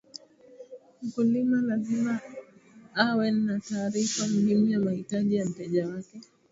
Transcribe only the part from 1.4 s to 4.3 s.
lazima awe na taarifa